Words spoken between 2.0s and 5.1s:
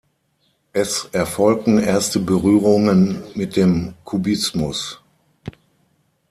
Berührungen mit dem Kubismus.